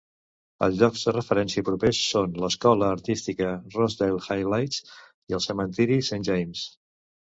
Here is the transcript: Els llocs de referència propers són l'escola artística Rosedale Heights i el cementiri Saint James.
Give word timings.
Els 0.67 0.79
llocs 0.79 1.03
de 1.09 1.13
referència 1.17 1.65
propers 1.67 1.99
són 2.15 2.33
l'escola 2.45 2.89
artística 2.95 3.53
Rosedale 3.77 4.25
Heights 4.43 4.85
i 4.91 5.41
el 5.41 5.49
cementiri 5.51 6.05
Saint 6.13 6.31
James. 6.35 6.71